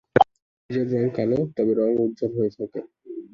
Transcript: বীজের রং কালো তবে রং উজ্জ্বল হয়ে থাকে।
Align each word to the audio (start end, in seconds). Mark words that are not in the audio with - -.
বীজের 0.69 0.87
রং 0.93 1.09
কালো 1.17 1.37
তবে 1.55 1.71
রং 1.79 1.91
উজ্জ্বল 2.03 2.31
হয়ে 2.37 2.51
থাকে। 2.57 2.79